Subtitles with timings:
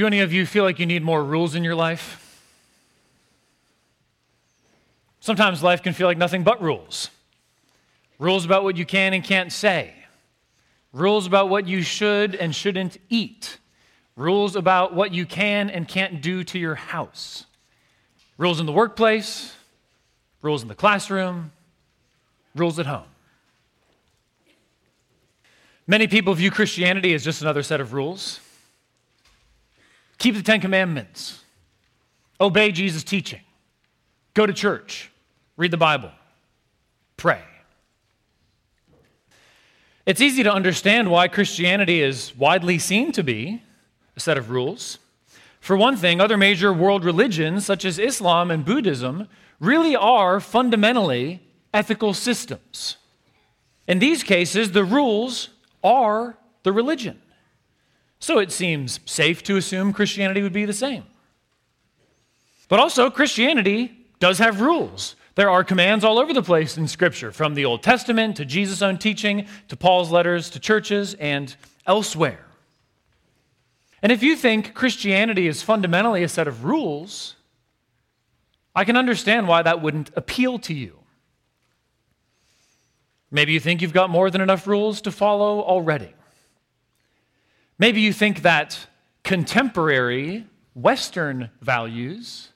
[0.00, 2.42] Do any of you feel like you need more rules in your life?
[5.20, 7.10] Sometimes life can feel like nothing but rules
[8.18, 9.92] rules about what you can and can't say,
[10.94, 13.58] rules about what you should and shouldn't eat,
[14.16, 17.44] rules about what you can and can't do to your house,
[18.38, 19.54] rules in the workplace,
[20.40, 21.52] rules in the classroom,
[22.54, 23.04] rules at home.
[25.86, 28.40] Many people view Christianity as just another set of rules.
[30.20, 31.42] Keep the Ten Commandments,
[32.38, 33.40] obey Jesus' teaching,
[34.34, 35.10] go to church,
[35.56, 36.10] read the Bible,
[37.16, 37.42] pray.
[40.04, 43.62] It's easy to understand why Christianity is widely seen to be
[44.14, 44.98] a set of rules.
[45.58, 49.26] For one thing, other major world religions, such as Islam and Buddhism,
[49.58, 51.40] really are fundamentally
[51.72, 52.98] ethical systems.
[53.88, 55.48] In these cases, the rules
[55.82, 57.22] are the religion.
[58.20, 61.04] So it seems safe to assume Christianity would be the same.
[62.68, 65.16] But also, Christianity does have rules.
[65.34, 68.82] There are commands all over the place in Scripture, from the Old Testament to Jesus'
[68.82, 72.44] own teaching to Paul's letters to churches and elsewhere.
[74.02, 77.36] And if you think Christianity is fundamentally a set of rules,
[78.74, 80.98] I can understand why that wouldn't appeal to you.
[83.30, 86.12] Maybe you think you've got more than enough rules to follow already.
[87.80, 88.86] Maybe you think that
[89.24, 92.50] contemporary Western values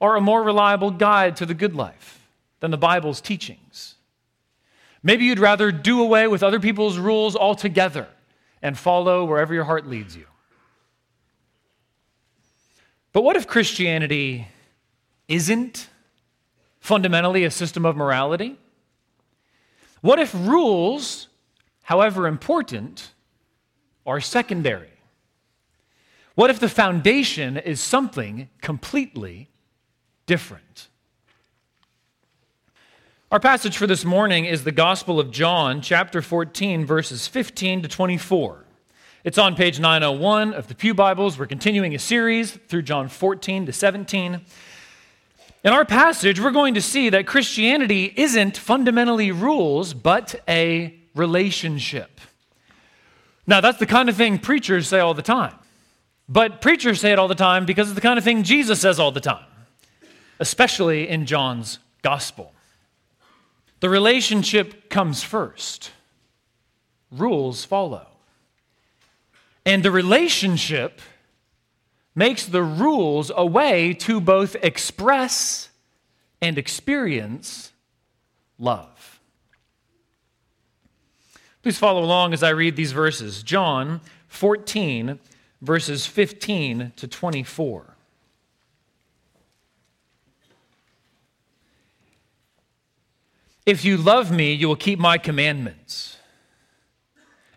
[0.00, 2.28] are a more reliable guide to the good life
[2.60, 3.96] than the Bible's teachings.
[5.02, 8.06] Maybe you'd rather do away with other people's rules altogether
[8.62, 10.26] and follow wherever your heart leads you.
[13.12, 14.46] But what if Christianity
[15.26, 15.88] isn't
[16.78, 18.60] fundamentally a system of morality?
[20.02, 21.26] What if rules,
[21.82, 23.10] however important,
[24.06, 24.88] are secondary?
[26.34, 29.48] What if the foundation is something completely
[30.26, 30.88] different?
[33.32, 37.88] Our passage for this morning is the Gospel of John, chapter 14, verses 15 to
[37.88, 38.64] 24.
[39.24, 41.36] It's on page 901 of the Pew Bibles.
[41.36, 44.40] We're continuing a series through John 14 to 17.
[45.64, 52.20] In our passage, we're going to see that Christianity isn't fundamentally rules, but a relationship.
[53.46, 55.54] Now, that's the kind of thing preachers say all the time.
[56.28, 58.98] But preachers say it all the time because it's the kind of thing Jesus says
[58.98, 59.44] all the time,
[60.40, 62.52] especially in John's gospel.
[63.80, 65.92] The relationship comes first,
[67.12, 68.08] rules follow.
[69.64, 71.00] And the relationship
[72.14, 75.68] makes the rules a way to both express
[76.40, 77.72] and experience
[78.58, 78.95] love.
[81.66, 83.42] Please follow along as I read these verses.
[83.42, 85.18] John 14,
[85.60, 87.96] verses 15 to 24.
[93.66, 96.18] If you love me, you will keep my commandments.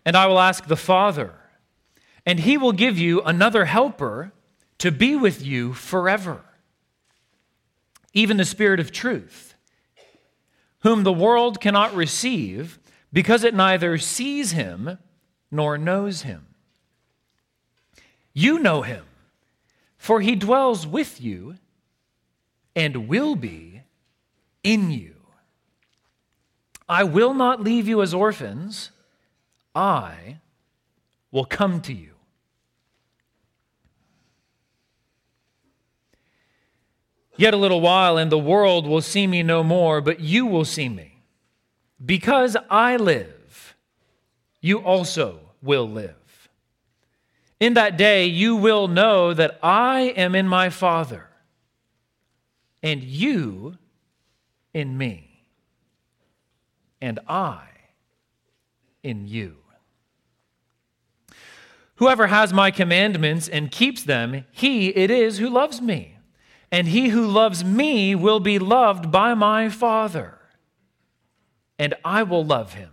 [0.04, 1.34] And I will ask the Father
[2.26, 4.32] and he will give you another helper
[4.78, 6.40] to be with you forever.
[8.12, 9.54] Even the Spirit of truth,
[10.80, 12.79] whom the world cannot receive
[13.12, 14.98] because it neither sees him
[15.50, 16.46] nor knows him.
[18.32, 19.04] You know him,
[19.96, 21.56] for he dwells with you
[22.76, 23.82] and will be
[24.62, 25.16] in you.
[26.88, 28.90] I will not leave you as orphans,
[29.74, 30.38] I
[31.30, 32.14] will come to you.
[37.36, 40.64] Yet a little while, and the world will see me no more, but you will
[40.64, 41.09] see me.
[42.04, 43.76] Because I live,
[44.60, 46.14] you also will live.
[47.58, 51.28] In that day, you will know that I am in my Father,
[52.82, 53.76] and you
[54.72, 55.44] in me,
[57.02, 57.64] and I
[59.02, 59.56] in you.
[61.96, 66.16] Whoever has my commandments and keeps them, he it is who loves me.
[66.72, 70.39] And he who loves me will be loved by my Father.
[71.80, 72.90] And I will love him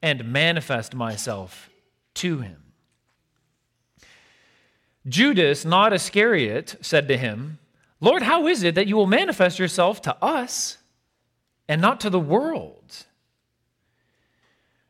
[0.00, 1.68] and manifest myself
[2.14, 2.62] to him.
[5.06, 7.58] Judas, not Iscariot, said to him,
[8.00, 10.78] Lord, how is it that you will manifest yourself to us
[11.68, 13.04] and not to the world?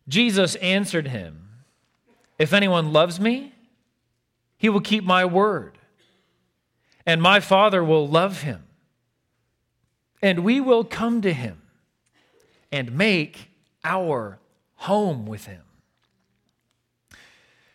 [0.06, 1.48] Jesus answered him,
[2.38, 3.54] if anyone loves me,
[4.56, 5.78] he will keep my word,
[7.04, 8.62] and my Father will love him,
[10.22, 11.61] and we will come to him
[12.72, 13.50] and make
[13.84, 14.40] our
[14.76, 15.62] home with him.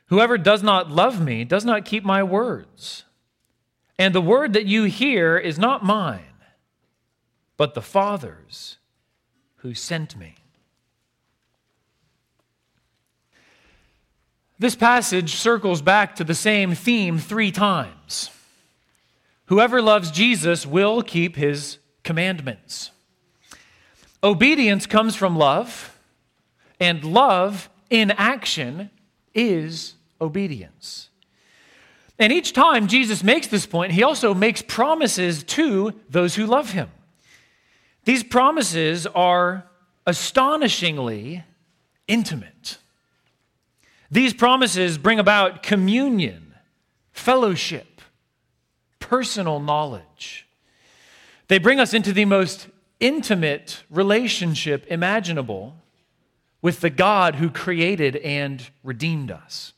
[0.08, 3.06] Whoever does not love me does not keep my words.
[4.00, 6.22] And the word that you hear is not mine,
[7.56, 8.78] but the Father's
[9.58, 10.36] who sent me.
[14.60, 18.32] This passage circles back to the same theme three times.
[19.46, 22.92] Whoever loves Jesus will keep his commandments.
[24.24, 25.98] Obedience comes from love,
[26.80, 28.90] and love in action
[29.34, 31.10] is obedience.
[32.20, 36.72] And each time Jesus makes this point, he also makes promises to those who love
[36.72, 36.90] him.
[38.06, 39.66] These promises are
[40.06, 41.44] astonishingly
[42.08, 42.78] intimate.
[44.10, 46.56] These promises bring about communion,
[47.12, 48.02] fellowship,
[49.00, 50.48] personal knowledge.
[51.50, 52.68] They bring us into the most
[53.00, 55.76] intimate relationship imaginable
[56.62, 59.74] with the God who created and redeemed us.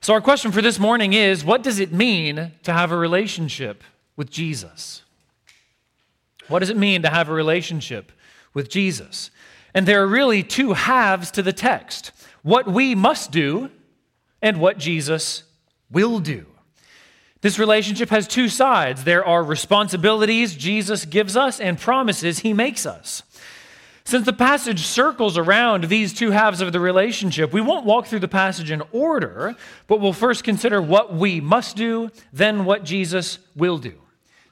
[0.00, 3.82] So, our question for this morning is what does it mean to have a relationship
[4.16, 5.02] with Jesus?
[6.48, 8.12] What does it mean to have a relationship
[8.54, 9.30] with Jesus?
[9.74, 12.12] And there are really two halves to the text
[12.42, 13.70] what we must do
[14.40, 15.42] and what Jesus
[15.90, 16.46] will do.
[17.42, 22.86] This relationship has two sides there are responsibilities Jesus gives us and promises he makes
[22.86, 23.22] us.
[24.04, 28.20] Since the passage circles around these two halves of the relationship, we won't walk through
[28.20, 29.56] the passage in order,
[29.88, 33.94] but we'll first consider what we must do, then what Jesus will do.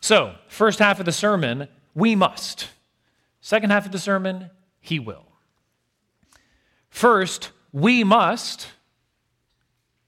[0.00, 2.69] So, first half of the sermon, we must.
[3.40, 4.50] Second half of the sermon,
[4.81, 5.25] he will.
[6.90, 8.69] First, we must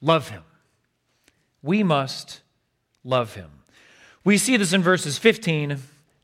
[0.00, 0.43] love him.
[1.62, 2.40] We must
[3.06, 3.50] love him.
[4.25, 5.79] We see this in verses 15,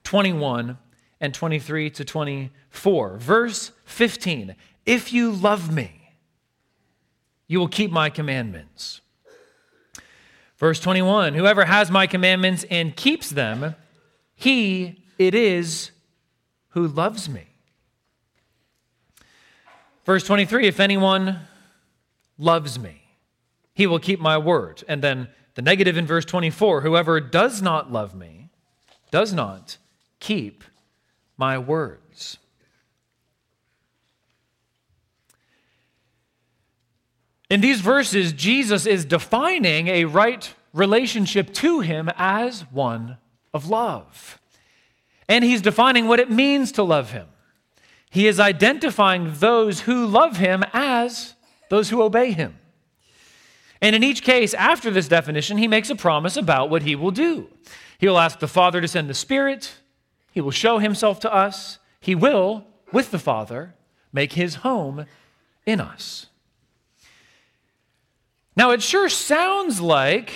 [0.04, 0.78] 21,
[1.20, 3.16] and 23 to 24.
[3.18, 6.10] Verse 15 If you love me,
[7.46, 9.00] you will keep my commandments.
[10.58, 13.76] Verse 21 Whoever has my commandments and keeps them,
[14.34, 15.92] he it is
[16.70, 17.46] who loves me.
[20.04, 21.38] Verse 23 If anyone
[22.38, 23.02] loves me,
[23.74, 24.82] he will keep my word.
[24.88, 28.50] And then the negative in verse 24 Whoever does not love me
[29.10, 29.76] does not
[30.20, 30.64] keep
[31.36, 32.38] my words.
[37.50, 43.18] In these verses, Jesus is defining a right relationship to him as one
[43.52, 44.40] of love.
[45.28, 47.28] And he's defining what it means to love him.
[48.08, 51.34] He is identifying those who love him as
[51.68, 52.58] those who obey him.
[53.82, 57.10] And in each case, after this definition, he makes a promise about what he will
[57.10, 57.48] do.
[57.98, 59.74] He will ask the Father to send the Spirit,
[60.32, 61.78] he will show himself to us.
[62.00, 63.74] He will, with the Father,
[64.12, 65.04] make his home
[65.66, 66.26] in us.
[68.56, 70.32] Now, it sure sounds like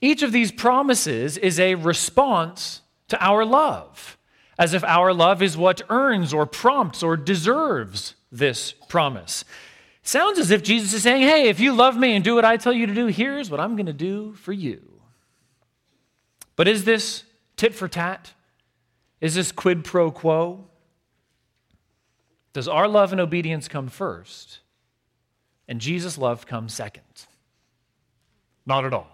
[0.00, 4.18] each of these promises is a response to our love,
[4.58, 9.44] as if our love is what earns or prompts or deserves this promise.
[10.08, 12.56] Sounds as if Jesus is saying, Hey, if you love me and do what I
[12.56, 14.80] tell you to do, here's what I'm going to do for you.
[16.56, 17.24] But is this
[17.58, 18.32] tit for tat?
[19.20, 20.64] Is this quid pro quo?
[22.54, 24.60] Does our love and obedience come first
[25.68, 27.26] and Jesus' love come second?
[28.64, 29.10] Not at all.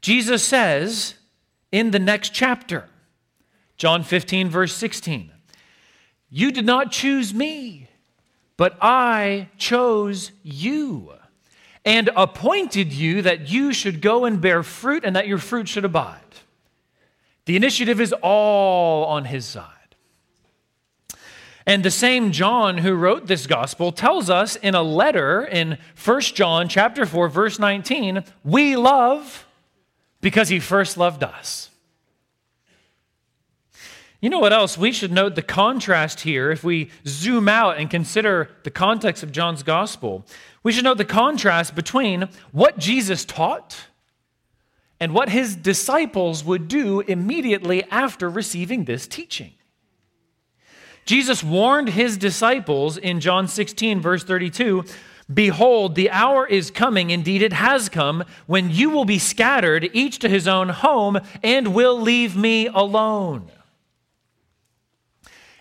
[0.00, 1.16] Jesus says
[1.70, 2.88] in the next chapter,
[3.76, 5.30] John 15, verse 16,
[6.30, 7.90] You did not choose me,
[8.56, 11.12] but I chose you
[11.84, 15.84] and appointed you that you should go and bear fruit and that your fruit should
[15.84, 16.20] abide
[17.46, 19.72] the initiative is all on his side.
[21.64, 26.20] And the same John who wrote this gospel tells us in a letter in 1
[26.20, 29.46] John chapter 4 verse 19, we love
[30.20, 31.70] because he first loved us.
[34.20, 34.78] You know what else?
[34.78, 39.30] We should note the contrast here if we zoom out and consider the context of
[39.30, 40.24] John's gospel.
[40.62, 43.88] We should note the contrast between what Jesus taught
[44.98, 49.52] and what his disciples would do immediately after receiving this teaching.
[51.04, 54.84] Jesus warned his disciples in John 16, verse 32
[55.32, 60.20] Behold, the hour is coming, indeed it has come, when you will be scattered, each
[60.20, 63.50] to his own home, and will leave me alone.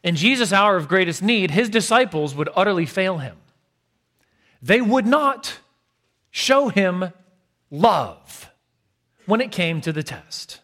[0.06, 3.38] In Jesus' hour of greatest need, his disciples would utterly fail him.
[4.62, 5.58] They would not
[6.30, 7.12] show him
[7.72, 8.52] love
[9.26, 10.60] when it came to the test.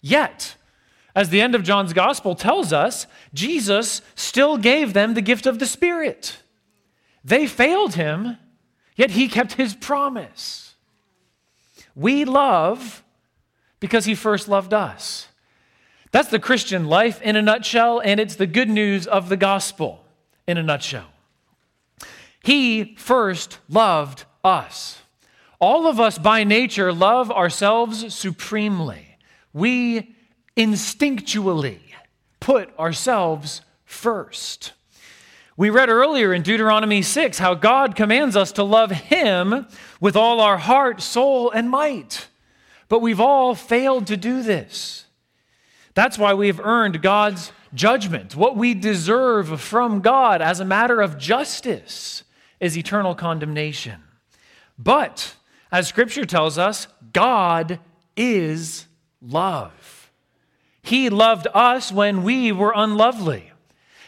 [0.00, 0.56] Yet,
[1.14, 5.60] as the end of John's gospel tells us, Jesus still gave them the gift of
[5.60, 6.42] the Spirit.
[7.24, 8.36] They failed him,
[8.96, 10.74] yet he kept his promise.
[11.94, 13.04] We love
[13.78, 15.28] because he first loved us.
[16.12, 20.04] That's the Christian life in a nutshell, and it's the good news of the gospel
[20.46, 21.08] in a nutshell.
[22.44, 25.00] He first loved us.
[25.58, 29.16] All of us by nature love ourselves supremely.
[29.54, 30.14] We
[30.56, 31.78] instinctually
[32.40, 34.72] put ourselves first.
[35.56, 39.66] We read earlier in Deuteronomy 6 how God commands us to love Him
[40.00, 42.26] with all our heart, soul, and might.
[42.88, 45.01] But we've all failed to do this.
[45.94, 48.34] That's why we've earned God's judgment.
[48.36, 52.24] What we deserve from God as a matter of justice
[52.60, 54.02] is eternal condemnation.
[54.78, 55.34] But,
[55.70, 57.78] as Scripture tells us, God
[58.16, 58.86] is
[59.20, 60.10] love.
[60.82, 63.52] He loved us when we were unlovely.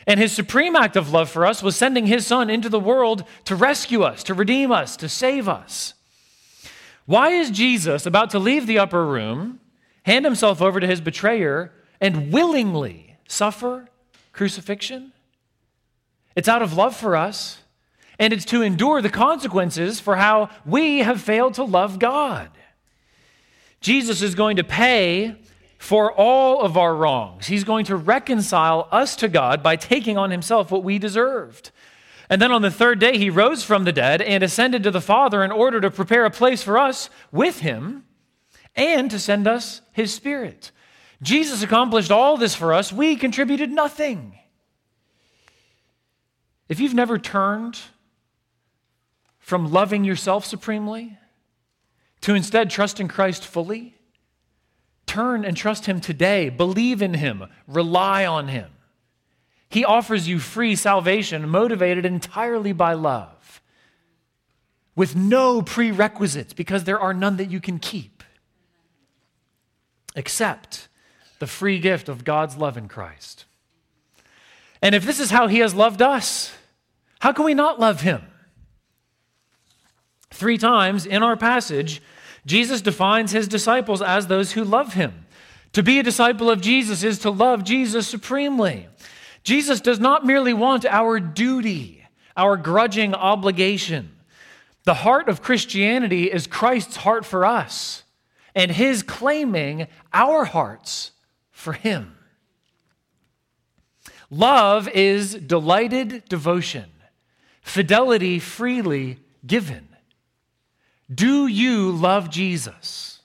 [0.07, 3.25] And his supreme act of love for us was sending his son into the world
[3.45, 5.95] to rescue us, to redeem us, to save us.
[7.07, 9.61] Why is Jesus about to leave the upper room,
[10.05, 13.89] hand himself over to his betrayer, and willingly suffer
[14.33, 15.13] crucifixion?
[16.37, 17.59] It's out of love for us,
[18.19, 22.51] and it's to endure the consequences for how we have failed to love God.
[23.81, 25.37] Jesus is going to pay
[25.79, 27.47] for all of our wrongs.
[27.47, 31.71] He's going to reconcile us to God by taking on himself what we deserved.
[32.31, 35.03] And then on the third day, he rose from the dead and ascended to the
[35.03, 38.05] Father in order to prepare a place for us with him
[38.77, 40.71] and to send us his Spirit.
[41.23, 42.93] Jesus accomplished all this for us.
[42.93, 44.39] We contributed nothing.
[46.69, 47.79] If you've never turned
[49.39, 51.17] from loving yourself supremely
[52.23, 53.95] to instead trusting Christ fully,
[55.07, 56.49] Turn and trust Him today.
[56.49, 57.45] Believe in Him.
[57.67, 58.71] Rely on Him.
[59.69, 63.61] He offers you free salvation motivated entirely by love,
[64.95, 68.14] with no prerequisites, because there are none that you can keep,
[70.15, 70.89] except
[71.39, 73.45] the free gift of God's love in Christ.
[74.81, 76.53] And if this is how He has loved us,
[77.21, 78.23] how can we not love Him?
[80.31, 82.03] Three times in our passage,
[82.47, 85.27] Jesus defines his disciples as those who love him.
[85.73, 88.89] To be a disciple of Jesus is to love Jesus supremely.
[89.43, 92.05] Jesus does not merely want our duty,
[92.37, 94.11] our grudging obligation.
[94.85, 98.04] The heart of Christianity is Christ's heart for us,
[98.55, 101.13] and his claiming our hearts
[101.51, 102.17] for him.
[104.31, 106.91] Love is delighted devotion,
[107.63, 109.89] fidelity freely given.
[111.13, 113.21] Do you love Jesus?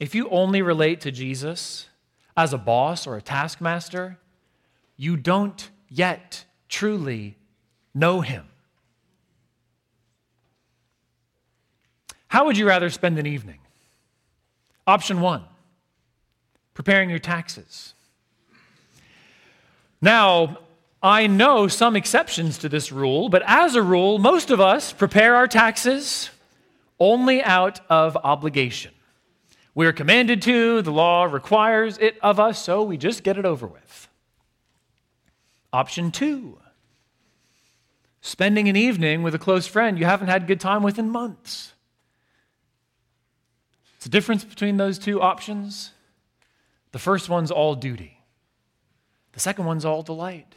[0.00, 1.88] If you only relate to Jesus
[2.36, 4.18] as a boss or a taskmaster,
[4.96, 7.38] you don't yet truly
[7.94, 8.48] know him.
[12.32, 13.58] How would you rather spend an evening?
[14.86, 15.44] Option one
[16.72, 17.92] preparing your taxes.
[20.00, 20.56] Now,
[21.02, 25.36] I know some exceptions to this rule, but as a rule, most of us prepare
[25.36, 26.30] our taxes
[26.98, 28.94] only out of obligation.
[29.74, 33.66] We're commanded to, the law requires it of us, so we just get it over
[33.66, 34.08] with.
[35.70, 36.56] Option two
[38.22, 41.72] spending an evening with a close friend you haven't had good time with in months.
[44.02, 45.92] It's the difference between those two options.
[46.90, 48.18] The first one's all duty,
[49.30, 50.56] the second one's all delight.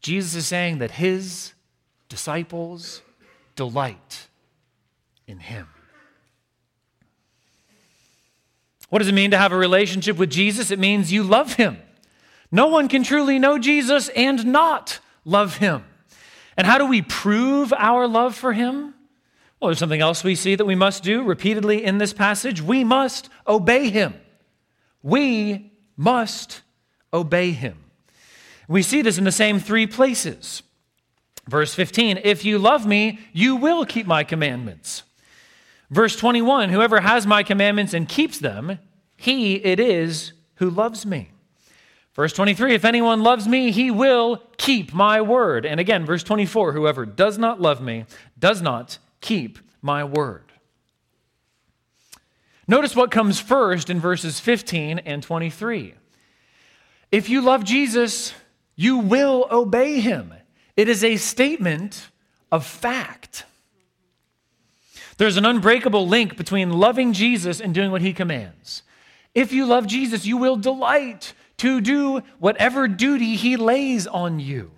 [0.00, 1.52] Jesus is saying that his
[2.08, 3.02] disciples
[3.54, 4.28] delight
[5.26, 5.68] in him.
[8.88, 10.70] What does it mean to have a relationship with Jesus?
[10.70, 11.76] It means you love him.
[12.50, 15.84] No one can truly know Jesus and not love him.
[16.56, 18.94] And how do we prove our love for him?
[19.60, 22.62] Well, there's something else we see that we must do repeatedly in this passage.
[22.62, 24.14] We must obey him.
[25.02, 26.62] We must
[27.12, 27.76] obey him.
[28.68, 30.62] We see this in the same three places.
[31.46, 35.02] Verse 15, if you love me, you will keep my commandments.
[35.90, 38.78] Verse 21, whoever has my commandments and keeps them,
[39.16, 41.32] he it is who loves me.
[42.14, 45.66] Verse 23, if anyone loves me, he will keep my word.
[45.66, 48.04] And again, verse 24, whoever does not love me
[48.38, 50.44] does not keep my word.
[52.66, 55.94] Notice what comes first in verses 15 and 23.
[57.10, 58.32] If you love Jesus,
[58.76, 60.32] you will obey him.
[60.76, 62.08] It is a statement
[62.52, 63.44] of fact.
[65.16, 68.82] There's an unbreakable link between loving Jesus and doing what he commands.
[69.34, 74.70] If you love Jesus, you will delight to do whatever duty he lays on you.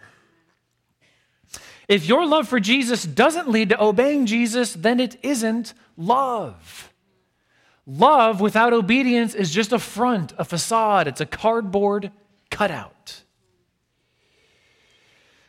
[1.92, 6.90] If your love for Jesus doesn't lead to obeying Jesus, then it isn't love.
[7.84, 12.10] Love without obedience is just a front, a facade, it's a cardboard
[12.50, 13.24] cutout.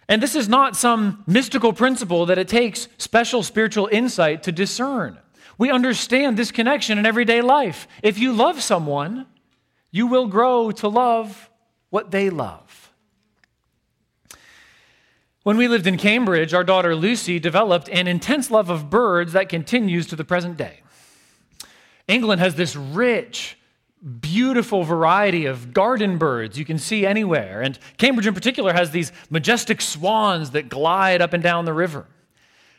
[0.10, 5.18] And this is not some mystical principle that it takes special spiritual insight to discern.
[5.58, 7.88] We understand this connection in everyday life.
[8.02, 9.28] If you love someone,
[9.92, 11.50] you will grow to love
[11.90, 12.63] what they love.
[15.44, 19.50] When we lived in Cambridge, our daughter Lucy developed an intense love of birds that
[19.50, 20.80] continues to the present day.
[22.08, 23.58] England has this rich,
[24.22, 27.62] beautiful variety of garden birds you can see anywhere.
[27.62, 32.06] And Cambridge, in particular, has these majestic swans that glide up and down the river.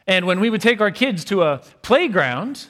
[0.06, 2.68] And when we would take our kids to a playground,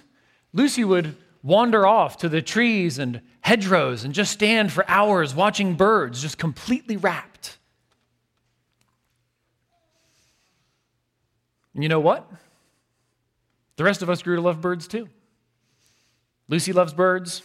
[0.53, 5.75] Lucy would wander off to the trees and hedgerows and just stand for hours watching
[5.75, 7.34] birds, just completely rapt.
[11.75, 12.31] And you know what?
[13.77, 15.09] The rest of us grew to love birds too.
[16.49, 17.43] Lucy loves birds.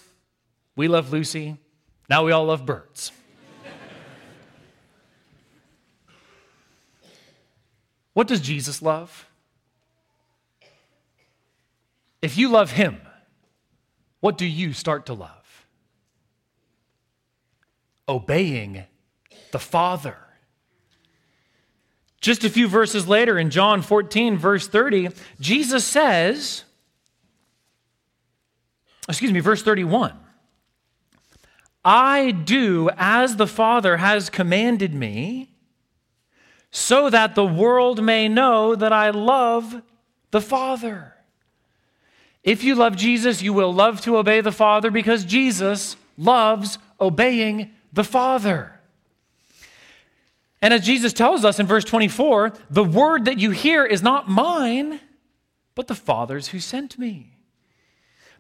[0.75, 1.57] We love Lucy.
[2.09, 3.11] Now we all love birds.
[8.13, 9.27] what does Jesus love?
[12.21, 12.99] If you love him,
[14.19, 15.65] what do you start to love?
[18.07, 18.83] Obeying
[19.51, 20.17] the Father.
[22.21, 25.09] Just a few verses later in John 14, verse 30,
[25.39, 26.63] Jesus says,
[29.07, 30.13] excuse me, verse 31.
[31.83, 35.49] I do as the Father has commanded me,
[36.71, 39.81] so that the world may know that I love
[40.31, 41.15] the Father.
[42.43, 47.71] If you love Jesus, you will love to obey the Father because Jesus loves obeying
[47.91, 48.78] the Father.
[50.61, 54.29] And as Jesus tells us in verse 24, the word that you hear is not
[54.29, 54.99] mine,
[55.75, 57.37] but the Father's who sent me.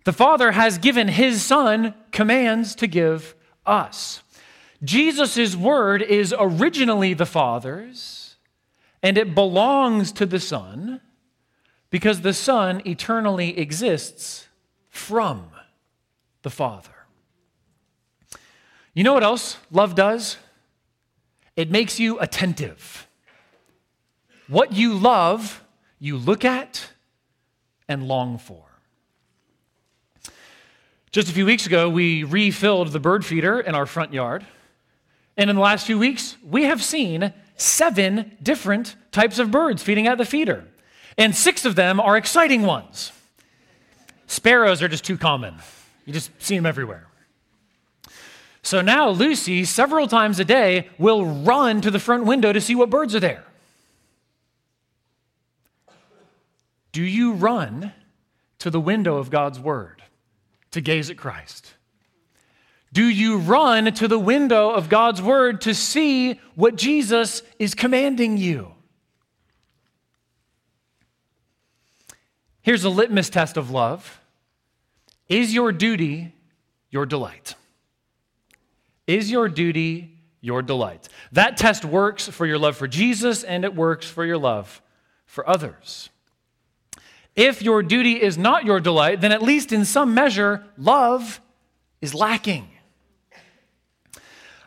[0.03, 4.21] The Father has given his Son commands to give us.
[4.83, 8.35] Jesus' word is originally the Father's,
[9.03, 11.01] and it belongs to the Son
[11.89, 14.47] because the Son eternally exists
[14.89, 15.47] from
[16.41, 16.91] the Father.
[18.93, 20.37] You know what else love does?
[21.59, 23.05] It makes you attentive.
[24.47, 25.61] What you love,
[25.99, 26.87] you look at
[27.89, 28.63] and long for.
[31.11, 34.45] Just a few weeks ago, we refilled the bird feeder in our front yard.
[35.35, 40.07] And in the last few weeks, we have seen seven different types of birds feeding
[40.07, 40.63] at the feeder.
[41.17, 43.11] And six of them are exciting ones.
[44.27, 45.55] Sparrows are just too common,
[46.05, 47.08] you just see them everywhere.
[48.61, 52.75] So now Lucy, several times a day, will run to the front window to see
[52.75, 53.43] what birds are there.
[56.91, 57.93] Do you run
[58.59, 59.99] to the window of God's Word?
[60.71, 61.73] to gaze at Christ?
[62.91, 68.37] Do you run to the window of God's word to see what Jesus is commanding
[68.37, 68.73] you?
[72.61, 74.19] Here's a litmus test of love
[75.27, 76.33] Is your duty
[76.89, 77.55] your delight?
[79.09, 81.09] Is your duty your delight?
[81.31, 84.83] That test works for your love for Jesus and it works for your love
[85.25, 86.11] for others.
[87.35, 91.41] If your duty is not your delight, then at least in some measure, love
[92.01, 92.69] is lacking.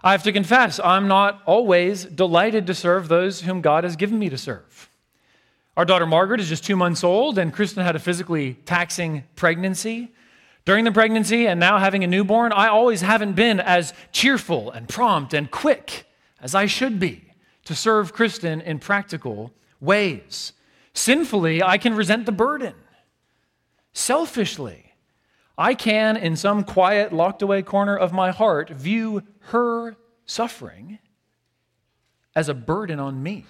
[0.03, 4.19] I have to confess, I'm not always delighted to serve those whom God has given
[4.19, 4.91] me to serve.
[5.77, 10.11] Our daughter Margaret is just two months old, and Kristen had a physically taxing pregnancy.
[10.65, 14.89] During the pregnancy and now having a newborn, I always haven't been as cheerful and
[14.89, 16.07] prompt and quick
[16.41, 17.25] as I should be
[17.65, 20.53] to serve Kristen in practical ways.
[20.95, 22.75] Sinfully, I can resent the burden.
[23.93, 24.95] Selfishly,
[25.59, 30.99] I can, in some quiet, locked away corner of my heart, view her suffering
[32.35, 33.45] as a burden on me.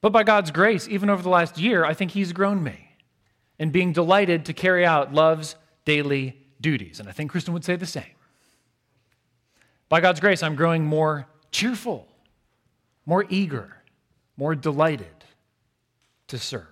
[0.00, 2.96] But by God's grace, even over the last year, I think He's grown me
[3.58, 7.00] in being delighted to carry out love's daily duties.
[7.00, 8.04] And I think Kristen would say the same.
[9.88, 12.06] By God's grace, I'm growing more cheerful
[13.10, 13.76] more eager,
[14.36, 15.24] more delighted
[16.28, 16.64] to serve.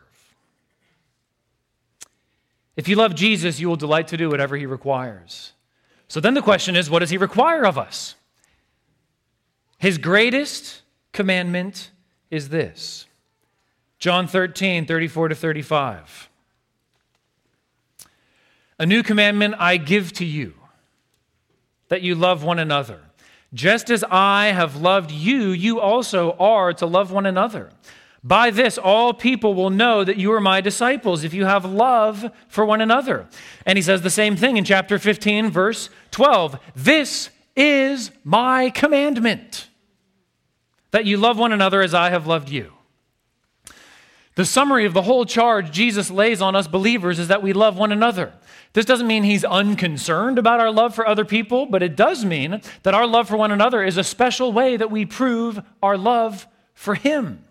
[2.76, 5.52] If you love Jesus, you will delight to do whatever he requires.
[6.06, 8.14] So then the question is what does he require of us?
[9.78, 11.90] His greatest commandment
[12.30, 13.06] is this
[13.98, 16.30] John 13, 34 to 35.
[18.78, 20.54] A new commandment I give to you,
[21.88, 23.00] that you love one another.
[23.52, 27.70] Just as I have loved you, you also are to love one another.
[28.22, 32.30] By this, all people will know that you are my disciples if you have love
[32.48, 33.26] for one another.
[33.64, 36.58] And he says the same thing in chapter 15, verse 12.
[36.76, 39.68] This is my commandment
[40.90, 42.72] that you love one another as I have loved you.
[44.38, 47.76] The summary of the whole charge Jesus lays on us believers is that we love
[47.76, 48.32] one another.
[48.72, 52.62] This doesn't mean he's unconcerned about our love for other people, but it does mean
[52.84, 56.46] that our love for one another is a special way that we prove our love
[56.72, 57.42] for him.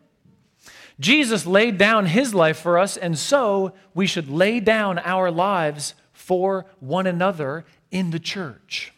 [0.97, 5.93] Jesus laid down his life for us, and so we should lay down our lives
[6.13, 8.93] for one another in the church.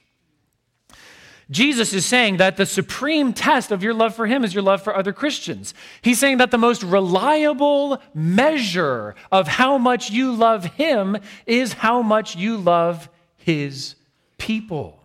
[1.52, 4.84] Jesus is saying that the supreme test of your love for him is your love
[4.84, 5.74] for other Christians.
[6.02, 12.04] He's saying that the most reliable measure of how much you love him is how
[12.04, 13.96] much you love his
[14.38, 15.04] people.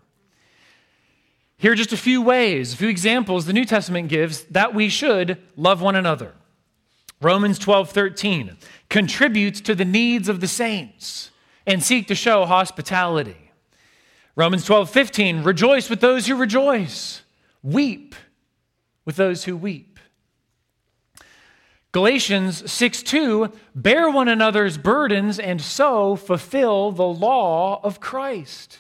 [1.57, 4.91] Here are just a few ways, a few examples the New Testament gives that we
[4.91, 6.35] should love one another.
[7.23, 8.59] Romans 12 13
[8.91, 11.31] contributes to the needs of the saints
[11.67, 13.44] and seek to show hospitality.
[14.37, 17.23] Romans 12, 15, rejoice with those who rejoice,
[17.63, 18.15] weep
[19.05, 20.01] with those who weep.
[21.93, 28.79] Galatians 6, 2, bear one another's burdens and so fulfill the law of Christ.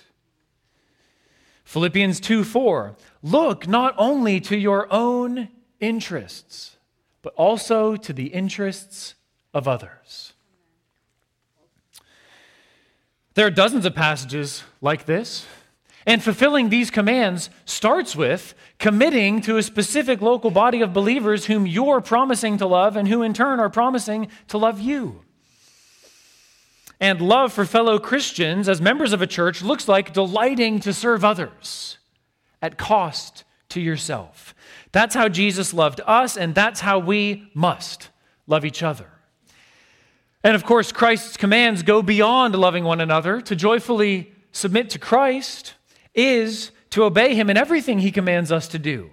[1.62, 6.76] Philippians 2, 4, look not only to your own interests,
[7.22, 9.14] but also to the interests
[9.54, 10.33] of others.
[13.34, 15.46] There are dozens of passages like this.
[16.06, 21.66] And fulfilling these commands starts with committing to a specific local body of believers whom
[21.66, 25.22] you're promising to love and who in turn are promising to love you.
[27.00, 31.24] And love for fellow Christians as members of a church looks like delighting to serve
[31.24, 31.98] others
[32.60, 34.54] at cost to yourself.
[34.92, 38.10] That's how Jesus loved us, and that's how we must
[38.46, 39.13] love each other.
[40.44, 43.40] And of course, Christ's commands go beyond loving one another.
[43.40, 45.74] To joyfully submit to Christ
[46.14, 49.10] is to obey him in everything he commands us to do,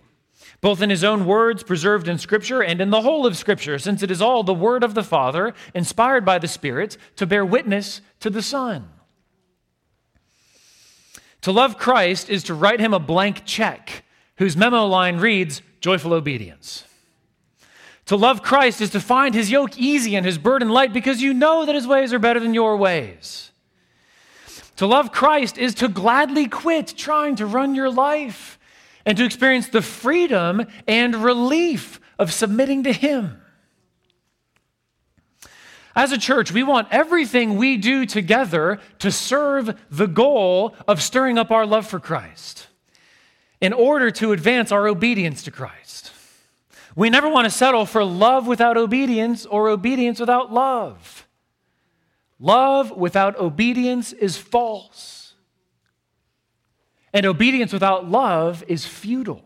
[0.60, 4.04] both in his own words preserved in Scripture and in the whole of Scripture, since
[4.04, 8.02] it is all the word of the Father, inspired by the Spirit, to bear witness
[8.20, 8.89] to the Son.
[11.41, 14.04] To love Christ is to write him a blank check
[14.36, 16.84] whose memo line reads, Joyful obedience.
[18.06, 21.34] To love Christ is to find his yoke easy and his burden light because you
[21.34, 23.52] know that his ways are better than your ways.
[24.78, 28.58] To love Christ is to gladly quit trying to run your life
[29.06, 33.42] and to experience the freedom and relief of submitting to him.
[35.96, 41.38] As a church, we want everything we do together to serve the goal of stirring
[41.38, 42.68] up our love for Christ
[43.60, 46.11] in order to advance our obedience to Christ.
[46.95, 51.27] We never want to settle for love without obedience or obedience without love.
[52.39, 55.34] Love without obedience is false.
[57.13, 59.43] And obedience without love is futile.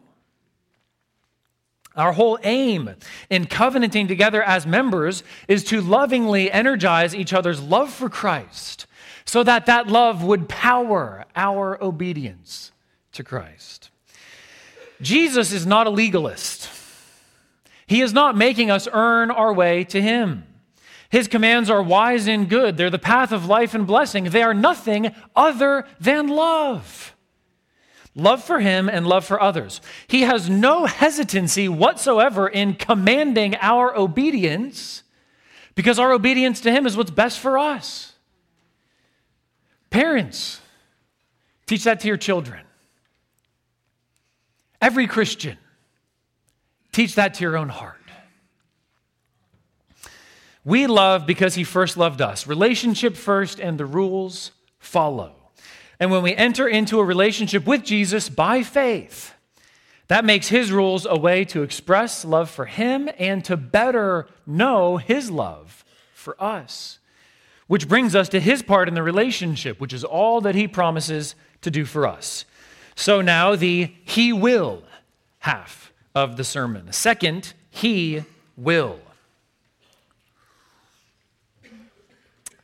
[1.95, 2.95] Our whole aim
[3.29, 8.86] in covenanting together as members is to lovingly energize each other's love for Christ
[9.25, 12.71] so that that love would power our obedience
[13.13, 13.89] to Christ.
[15.01, 16.69] Jesus is not a legalist.
[17.88, 20.45] He is not making us earn our way to Him.
[21.10, 22.78] His commands are wise and good.
[22.78, 24.26] They're the path of life and blessing.
[24.26, 27.15] They are nothing other than love.
[28.15, 29.82] Love for Him and love for others.
[30.08, 35.04] He has no hesitancy whatsoever in commanding our obedience
[35.76, 38.13] because our obedience to Him is what's best for us.
[39.89, 40.60] Parents,
[41.67, 42.62] teach that to your children.
[44.82, 45.58] Every Christian
[46.95, 47.99] Teach that to your own heart.
[50.63, 52.47] We love because he first loved us.
[52.47, 55.36] Relationship first, and the rules follow.
[55.99, 59.34] And when we enter into a relationship with Jesus by faith,
[60.08, 64.95] that makes his rules a way to express love for him and to better know
[64.95, 66.99] his love for us.
[67.67, 71.36] Which brings us to his part in the relationship, which is all that he promises
[71.60, 72.45] to do for us.
[72.95, 74.84] So now the he will
[75.39, 75.85] half
[76.15, 76.91] of the sermon.
[76.91, 78.23] Second, He
[78.56, 78.99] will.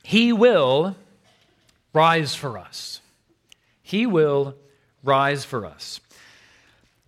[0.04, 0.96] He will
[1.94, 3.02] rise for us.
[3.82, 4.56] He will
[5.04, 6.00] rise for us.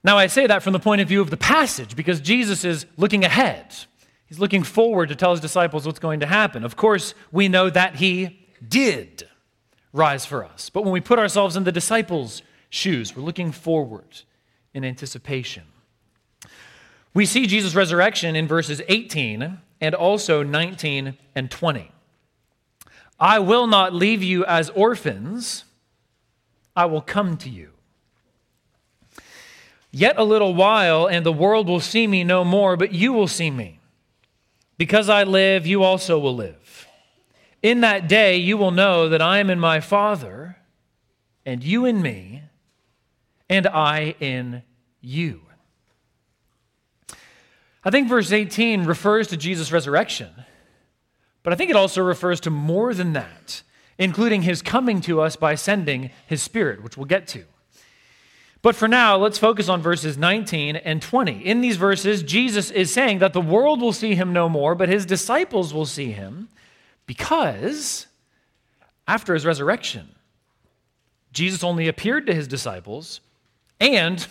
[0.03, 2.85] Now, I say that from the point of view of the passage because Jesus is
[2.97, 3.73] looking ahead.
[4.25, 6.63] He's looking forward to tell his disciples what's going to happen.
[6.63, 9.27] Of course, we know that he did
[9.93, 10.69] rise for us.
[10.69, 14.21] But when we put ourselves in the disciples' shoes, we're looking forward
[14.73, 15.63] in anticipation.
[17.13, 21.91] We see Jesus' resurrection in verses 18 and also 19 and 20.
[23.19, 25.65] I will not leave you as orphans,
[26.75, 27.69] I will come to you.
[29.91, 33.27] Yet a little while, and the world will see me no more, but you will
[33.27, 33.79] see me.
[34.77, 36.87] Because I live, you also will live.
[37.61, 40.57] In that day, you will know that I am in my Father,
[41.45, 42.41] and you in me,
[43.47, 44.63] and I in
[44.99, 45.41] you.
[47.85, 50.29] I think verse 18 refers to Jesus' resurrection,
[51.43, 53.61] but I think it also refers to more than that,
[53.97, 57.43] including his coming to us by sending his Spirit, which we'll get to.
[58.61, 61.45] But for now, let's focus on verses 19 and 20.
[61.45, 64.87] In these verses, Jesus is saying that the world will see him no more, but
[64.87, 66.47] his disciples will see him
[67.05, 68.07] because
[69.05, 70.15] after his resurrection,
[71.33, 73.19] Jesus only appeared to his disciples
[73.81, 74.25] and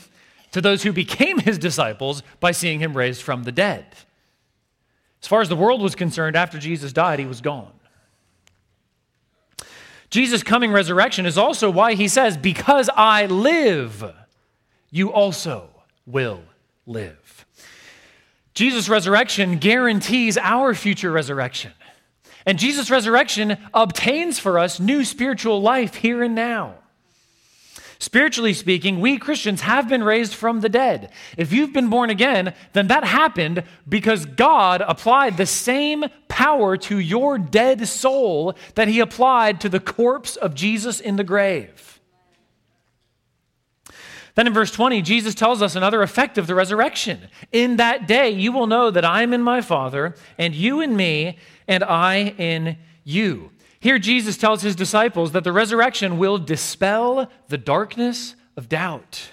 [0.53, 3.87] to those who became his disciples by seeing him raised from the dead.
[5.23, 7.73] As far as the world was concerned, after Jesus died, he was gone.
[10.11, 14.05] Jesus' coming resurrection is also why he says, Because I live,
[14.91, 15.71] you also
[16.07, 16.43] will
[16.87, 17.47] live.
[18.53, 21.73] Jesus' resurrection guarantees our future resurrection.
[22.45, 26.75] And Jesus' resurrection obtains for us new spiritual life here and now.
[28.03, 31.13] Spiritually speaking, we Christians have been raised from the dead.
[31.37, 36.99] If you've been born again, then that happened because God applied the same power to
[36.99, 42.01] your dead soul that he applied to the corpse of Jesus in the grave.
[44.35, 47.29] Then in verse 20, Jesus tells us another effect of the resurrection.
[47.53, 50.97] In that day, you will know that I am in my Father, and you in
[50.97, 51.39] me,
[51.69, 53.53] and I in you.
[53.83, 59.33] Here, Jesus tells his disciples that the resurrection will dispel the darkness of doubt.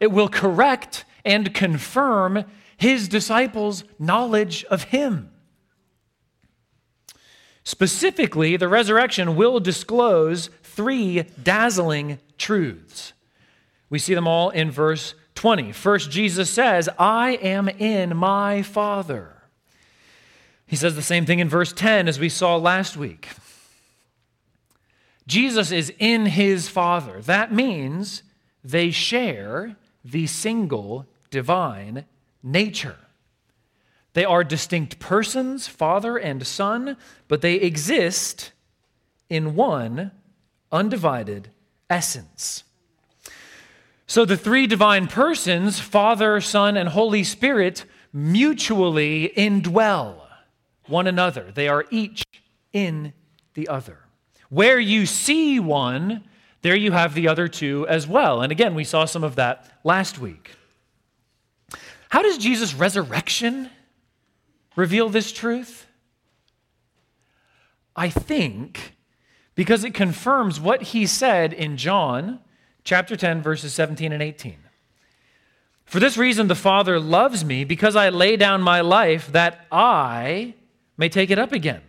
[0.00, 2.44] It will correct and confirm
[2.76, 5.30] his disciples' knowledge of him.
[7.62, 13.12] Specifically, the resurrection will disclose three dazzling truths.
[13.90, 15.70] We see them all in verse 20.
[15.70, 19.36] First, Jesus says, I am in my Father.
[20.66, 23.28] He says the same thing in verse 10 as we saw last week.
[25.28, 27.20] Jesus is in his Father.
[27.20, 28.22] That means
[28.64, 32.06] they share the single divine
[32.42, 32.96] nature.
[34.14, 36.96] They are distinct persons, Father and Son,
[37.28, 38.52] but they exist
[39.28, 40.12] in one
[40.72, 41.50] undivided
[41.90, 42.64] essence.
[44.06, 50.22] So the three divine persons, Father, Son, and Holy Spirit, mutually indwell
[50.86, 51.52] one another.
[51.54, 52.24] They are each
[52.72, 53.12] in
[53.52, 54.07] the other.
[54.48, 56.24] Where you see one,
[56.62, 58.40] there you have the other two as well.
[58.42, 60.52] And again, we saw some of that last week.
[62.08, 63.70] How does Jesus' resurrection
[64.76, 65.86] reveal this truth?
[67.94, 68.96] I think
[69.54, 72.38] because it confirms what he said in John
[72.84, 74.56] chapter 10, verses 17 and 18.
[75.84, 80.54] For this reason, the Father loves me because I lay down my life that I
[80.96, 81.82] may take it up again.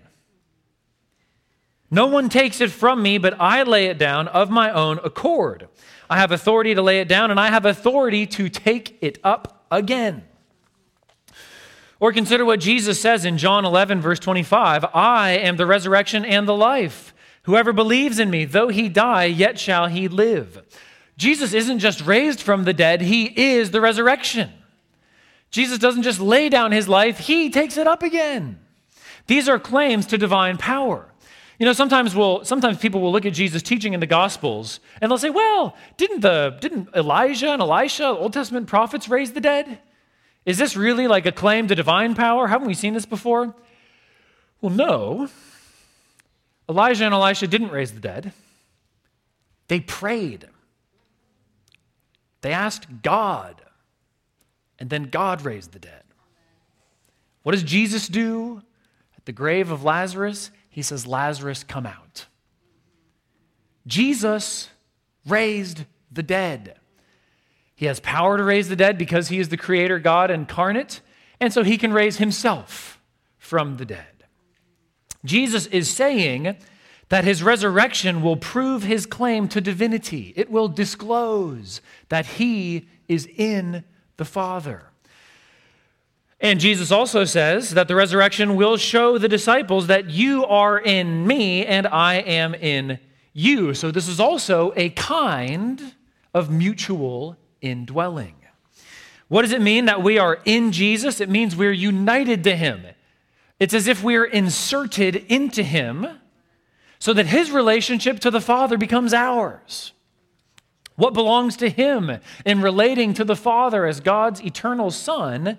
[1.91, 5.67] No one takes it from me, but I lay it down of my own accord.
[6.10, 9.65] I have authority to lay it down, and I have authority to take it up
[9.71, 10.23] again.
[11.99, 16.47] Or consider what Jesus says in John 11, verse 25 I am the resurrection and
[16.47, 17.13] the life.
[17.43, 20.63] Whoever believes in me, though he die, yet shall he live.
[21.17, 24.52] Jesus isn't just raised from the dead, he is the resurrection.
[25.52, 28.60] Jesus doesn't just lay down his life, he takes it up again.
[29.28, 31.09] These are claims to divine power.
[31.60, 35.12] You know, sometimes we'll, sometimes people will look at Jesus' teaching in the Gospels and
[35.12, 39.80] they'll say, well, didn't, the, didn't Elijah and Elisha, Old Testament prophets, raise the dead?
[40.45, 42.48] Is this really like a claim to divine power?
[42.48, 43.54] Haven't we seen this before?
[44.62, 45.28] Well, no.
[46.69, 48.32] Elijah and Elisha didn't raise the dead,
[49.67, 50.48] they prayed.
[52.41, 53.62] They asked God,
[54.80, 56.04] and then God raised the dead.
[57.43, 58.62] What does Jesus do
[59.17, 60.52] at the grave of Lazarus?
[60.69, 62.27] He says, Lazarus, come out.
[63.88, 64.69] Jesus
[65.25, 66.77] raised the dead.
[67.75, 71.01] He has power to raise the dead because he is the creator God incarnate,
[71.39, 72.99] and so he can raise himself
[73.38, 74.25] from the dead.
[75.25, 76.58] Jesus is saying
[77.10, 80.34] that his resurrection will prove his claim to divinity.
[80.36, 83.84] It will disclose that he is in
[84.17, 84.88] the Father.
[86.41, 91.28] And Jesus also says that the resurrection will show the disciples that you are in
[91.28, 92.99] me and I am in
[93.34, 93.73] you.
[93.73, 95.95] So this is also a kind
[96.34, 98.36] of mutual indwelling.
[99.28, 101.19] What does it mean that we are in Jesus?
[101.19, 102.86] It means we're united to him.
[103.60, 106.08] It's as if we're inserted into him
[106.99, 109.91] so that his relationship to the Father becomes ours.
[110.95, 115.58] What belongs to him in relating to the Father as God's eternal Son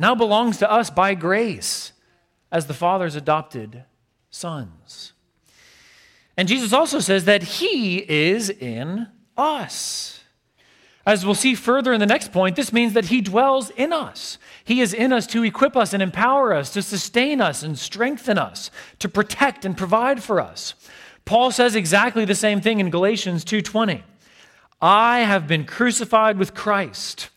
[0.00, 1.92] now belongs to us by grace
[2.50, 3.84] as the Father's adopted
[4.30, 5.12] sons.
[6.38, 10.22] And Jesus also says that he is in us.
[11.04, 14.38] As we'll see further in the next point, this means that he dwells in us.
[14.64, 18.38] He is in us to equip us and empower us, to sustain us and strengthen
[18.38, 20.74] us, to protect and provide for us.
[21.26, 24.02] Paul says exactly the same thing in Galatians 2:20.
[24.80, 27.28] I have been crucified with Christ.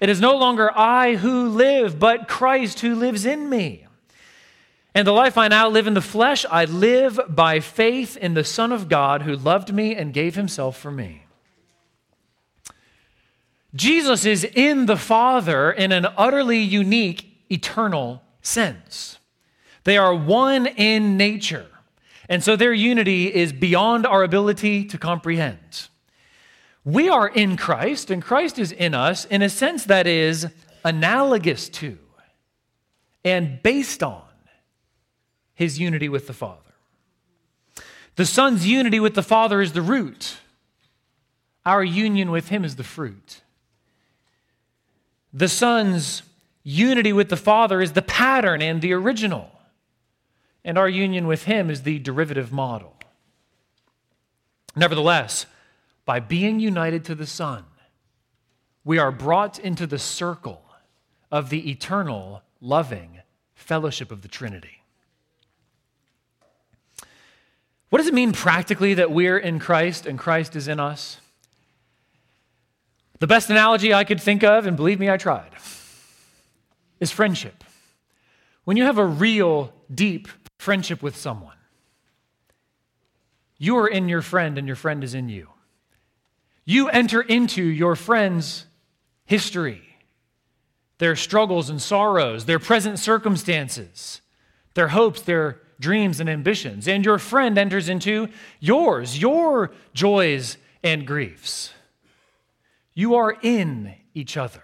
[0.00, 3.86] It is no longer I who live, but Christ who lives in me.
[4.94, 8.44] And the life I now live in the flesh, I live by faith in the
[8.44, 11.24] Son of God who loved me and gave himself for me.
[13.74, 19.18] Jesus is in the Father in an utterly unique, eternal sense.
[19.82, 21.66] They are one in nature,
[22.28, 25.88] and so their unity is beyond our ability to comprehend.
[26.84, 30.46] We are in Christ, and Christ is in us in a sense that is
[30.84, 31.98] analogous to
[33.24, 34.22] and based on
[35.54, 36.60] his unity with the Father.
[38.16, 40.36] The Son's unity with the Father is the root,
[41.64, 43.40] our union with him is the fruit.
[45.32, 46.22] The Son's
[46.62, 49.50] unity with the Father is the pattern and the original,
[50.64, 52.94] and our union with him is the derivative model.
[54.76, 55.46] Nevertheless,
[56.04, 57.64] by being united to the Son,
[58.84, 60.62] we are brought into the circle
[61.30, 63.20] of the eternal, loving
[63.54, 64.82] fellowship of the Trinity.
[67.88, 71.20] What does it mean practically that we're in Christ and Christ is in us?
[73.20, 75.52] The best analogy I could think of, and believe me, I tried,
[77.00, 77.64] is friendship.
[78.64, 81.56] When you have a real, deep friendship with someone,
[83.56, 85.48] you are in your friend and your friend is in you.
[86.64, 88.66] You enter into your friend's
[89.26, 89.82] history,
[90.98, 94.20] their struggles and sorrows, their present circumstances,
[94.74, 96.88] their hopes, their dreams and ambitions.
[96.88, 98.28] And your friend enters into
[98.60, 101.72] yours, your joys and griefs.
[102.94, 104.62] You are in each other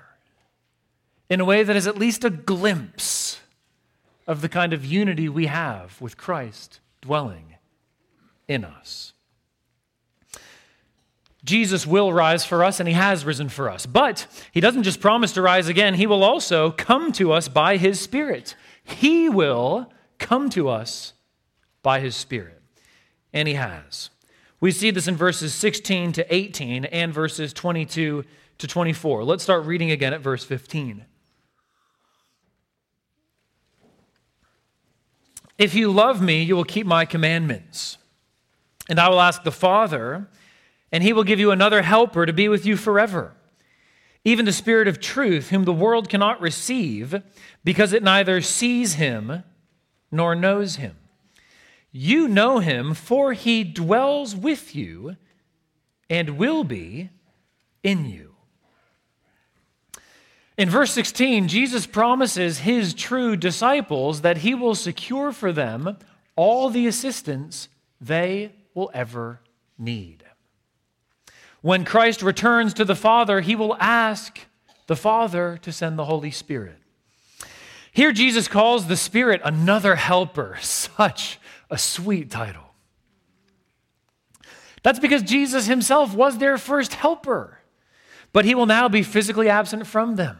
[1.28, 3.40] in a way that is at least a glimpse
[4.26, 7.56] of the kind of unity we have with Christ dwelling
[8.46, 9.12] in us.
[11.44, 13.86] Jesus will rise for us, and he has risen for us.
[13.86, 17.76] But he doesn't just promise to rise again, he will also come to us by
[17.76, 18.54] his Spirit.
[18.84, 21.14] He will come to us
[21.82, 22.60] by his Spirit.
[23.32, 24.10] And he has.
[24.60, 28.24] We see this in verses 16 to 18 and verses 22
[28.58, 29.24] to 24.
[29.24, 31.06] Let's start reading again at verse 15.
[35.56, 37.96] If you love me, you will keep my commandments.
[38.88, 40.28] And I will ask the Father
[40.92, 43.34] and he will give you another helper to be with you forever,
[44.24, 47.22] even the Spirit of truth, whom the world cannot receive
[47.64, 49.42] because it neither sees him
[50.10, 50.96] nor knows him.
[51.92, 55.16] You know him, for he dwells with you
[56.08, 57.10] and will be
[57.82, 58.34] in you.
[60.56, 65.96] In verse 16, Jesus promises his true disciples that he will secure for them
[66.36, 67.68] all the assistance
[68.00, 69.40] they will ever
[69.78, 70.19] need.
[71.62, 74.40] When Christ returns to the Father, he will ask
[74.86, 76.78] the Father to send the Holy Spirit.
[77.92, 80.58] Here, Jesus calls the Spirit another helper.
[80.60, 81.38] Such
[81.70, 82.74] a sweet title.
[84.82, 87.58] That's because Jesus himself was their first helper,
[88.32, 90.38] but he will now be physically absent from them.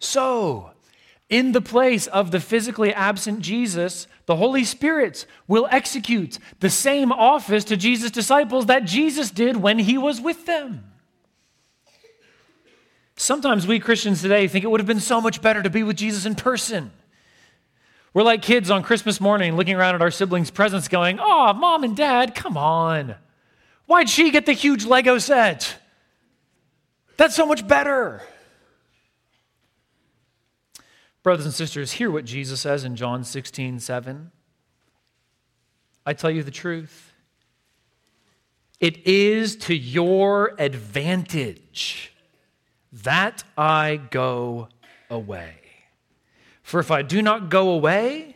[0.00, 0.72] So,
[1.30, 7.12] in the place of the physically absent Jesus, the Holy Spirit will execute the same
[7.12, 10.84] office to Jesus' disciples that Jesus did when he was with them.
[13.16, 15.96] Sometimes we Christians today think it would have been so much better to be with
[15.96, 16.90] Jesus in person.
[18.12, 21.84] We're like kids on Christmas morning looking around at our siblings' presents going, Oh, mom
[21.84, 23.14] and dad, come on.
[23.86, 25.76] Why'd she get the huge Lego set?
[27.16, 28.22] That's so much better.
[31.30, 34.32] Brothers and sisters, hear what Jesus says in John 16, 7.
[36.04, 37.12] I tell you the truth.
[38.80, 42.12] It is to your advantage
[42.92, 44.70] that I go
[45.08, 45.54] away.
[46.64, 48.34] For if I do not go away,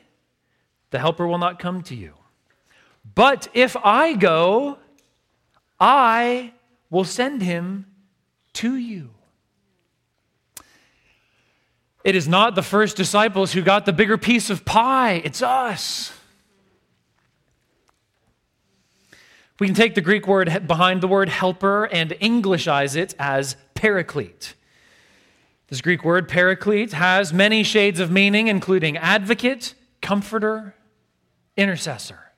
[0.90, 2.14] the Helper will not come to you.
[3.16, 4.78] But if I go,
[5.80, 6.53] I
[6.90, 7.86] will send him
[8.53, 9.11] to you.
[12.05, 16.13] It is not the first disciples who got the bigger piece of pie, it's us.
[19.59, 24.55] We can take the Greek word behind the word helper and Englishize it as paraclete.
[25.69, 30.75] This Greek word paraclete has many shades of meaning, including advocate, comforter,
[31.57, 32.33] intercessor.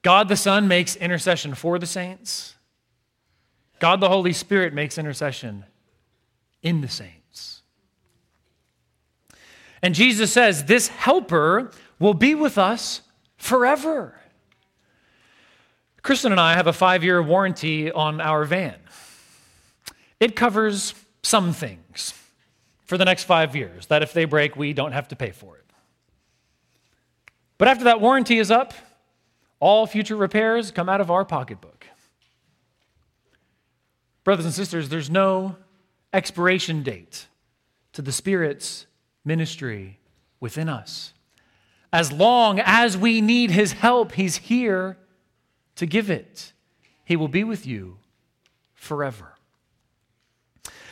[0.00, 2.56] God the Son makes intercession for the saints.
[3.78, 5.64] God the Holy Spirit makes intercession
[6.62, 7.21] in the saints.
[9.82, 13.02] And Jesus says, This helper will be with us
[13.36, 14.18] forever.
[16.02, 18.76] Kristen and I have a five year warranty on our van.
[20.20, 22.14] It covers some things
[22.84, 25.56] for the next five years, that if they break, we don't have to pay for
[25.56, 25.64] it.
[27.56, 28.74] But after that warranty is up,
[29.60, 31.86] all future repairs come out of our pocketbook.
[34.24, 35.56] Brothers and sisters, there's no
[36.12, 37.26] expiration date
[37.92, 38.86] to the Spirit's
[39.24, 39.98] ministry
[40.40, 41.12] within us.
[41.92, 44.96] As long as we need His help, He's here
[45.76, 46.52] to give it.
[47.04, 47.98] He will be with you
[48.74, 49.34] forever.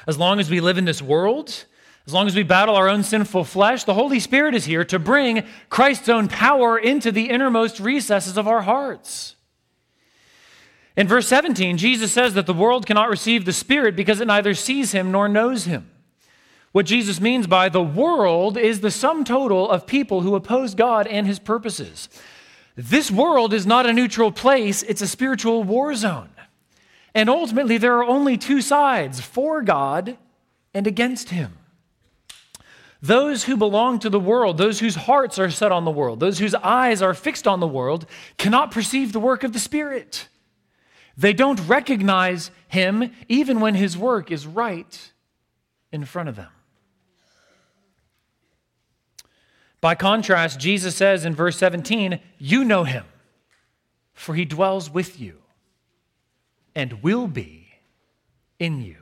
[0.07, 1.65] As long as we live in this world,
[2.07, 4.99] as long as we battle our own sinful flesh, the Holy Spirit is here to
[4.99, 9.37] bring Christ's own power into the innermost recesses of our hearts.
[10.97, 14.55] In verse 17, Jesus says that the world cannot receive the Spirit because it neither
[14.55, 15.91] sees him nor knows him.
[16.73, 21.07] What Jesus means by the world is the sum total of people who oppose God
[21.09, 22.09] and his purposes.
[22.77, 26.31] This world is not a neutral place, it's a spiritual war zone.
[27.13, 30.17] And ultimately, there are only two sides for God
[30.73, 31.59] and against him.
[33.03, 36.39] Those who belong to the world, those whose hearts are set on the world, those
[36.39, 38.07] whose eyes are fixed on the world,
[38.37, 40.29] cannot perceive the work of the Spirit.
[41.17, 45.13] They don't recognize Him even when His work is right
[45.91, 46.49] in front of them.
[49.81, 53.05] By contrast, Jesus says in verse 17, You know Him,
[54.13, 55.39] for He dwells with you
[56.75, 57.69] and will be
[58.59, 58.97] in you.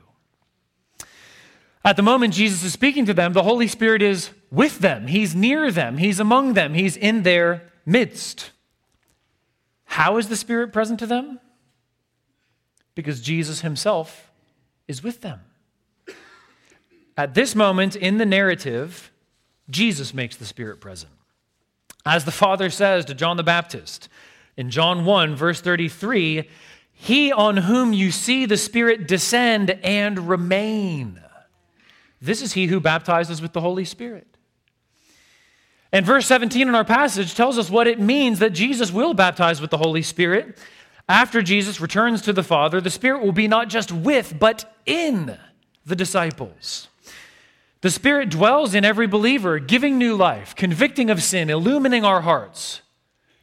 [1.83, 5.07] At the moment Jesus is speaking to them, the Holy Spirit is with them.
[5.07, 5.97] He's near them.
[5.97, 6.73] He's among them.
[6.73, 8.51] He's in their midst.
[9.85, 11.39] How is the Spirit present to them?
[12.95, 14.29] Because Jesus himself
[14.87, 15.39] is with them.
[17.17, 19.11] At this moment in the narrative,
[19.69, 21.11] Jesus makes the Spirit present.
[22.05, 24.09] As the Father says to John the Baptist
[24.57, 26.49] in John 1, verse 33,
[26.91, 31.21] He on whom you see the Spirit descend and remain
[32.21, 34.27] this is he who baptizes with the Holy Spirit.
[35.91, 39.61] And verse 17 in our passage tells us what it means that Jesus will baptize
[39.61, 40.57] with the Holy Spirit.
[41.07, 45.37] After Jesus returns to the Father, the Spirit will be not just with, but in
[45.85, 46.88] the disciples.
[47.81, 52.81] The Spirit dwells in every believer, giving new life, convicting of sin, illumining our hearts,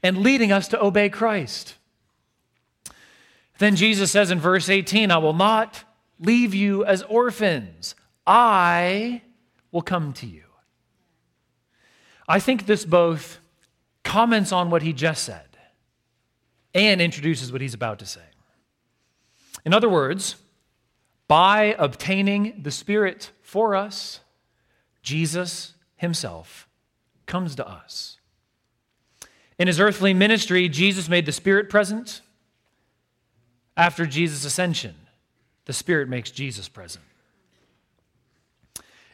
[0.02, 1.76] and leading us to obey Christ.
[3.58, 5.84] Then Jesus says in verse 18, I will not
[6.20, 7.94] leave you as orphans.
[8.26, 9.22] I
[9.72, 10.42] will come to you.
[12.28, 13.38] I think this both
[14.04, 15.56] comments on what he just said
[16.74, 18.20] and introduces what he's about to say.
[19.64, 20.36] In other words,
[21.28, 24.20] by obtaining the Spirit for us,
[25.06, 26.68] Jesus himself
[27.26, 28.18] comes to us.
[29.56, 32.22] In his earthly ministry, Jesus made the Spirit present.
[33.76, 34.96] After Jesus' ascension,
[35.66, 37.04] the Spirit makes Jesus present.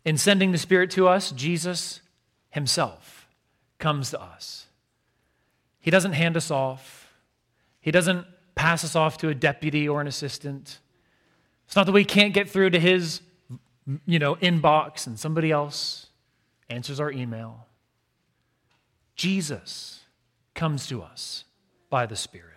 [0.03, 2.01] In sending the Spirit to us, Jesus
[2.49, 3.29] himself
[3.79, 4.69] comes to us.
[5.79, 7.13] He doesn't hand us off,
[7.83, 10.79] He doesn't pass us off to a deputy or an assistant.
[11.67, 13.21] It's not that we can't get through to His
[14.07, 16.07] you know, inbox and somebody else
[16.69, 17.67] answers our email.
[19.17, 20.01] Jesus
[20.55, 21.45] comes to us
[21.91, 22.49] by the Spirit,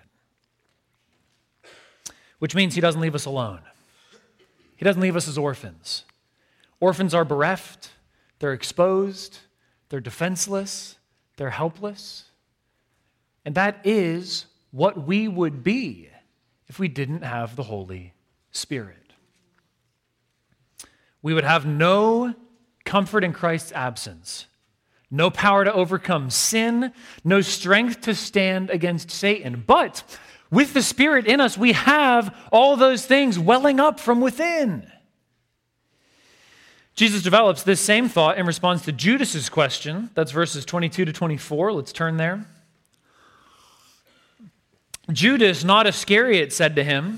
[2.39, 3.61] which means He doesn't leave us alone.
[4.76, 6.03] He doesn't leave us as orphans.
[6.80, 7.91] Orphans are bereft,
[8.39, 9.39] they're exposed,
[9.89, 10.97] they're defenseless,
[11.38, 12.26] they're helpless.
[13.45, 16.09] And that is what we would be
[16.67, 18.13] if we didn't have the Holy
[18.51, 19.05] Spirit.
[21.26, 22.36] We would have no
[22.84, 24.45] comfort in Christ's absence,
[25.09, 29.63] no power to overcome sin, no strength to stand against Satan.
[29.65, 30.03] But
[30.51, 34.86] with the Spirit in us, we have all those things welling up from within.
[36.93, 40.11] Jesus develops this same thought in response to Judas's question.
[40.13, 41.73] That's verses 22 to 24.
[41.73, 42.45] Let's turn there.
[45.11, 47.17] Judas, not Iscariot, said to him,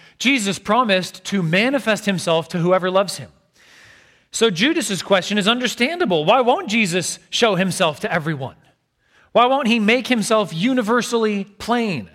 [0.21, 3.31] Jesus promised to manifest himself to whoever loves him.
[4.29, 6.25] So Judas's question is understandable.
[6.25, 8.55] Why won't Jesus show himself to everyone?
[9.31, 12.07] Why won't he make himself universally plain?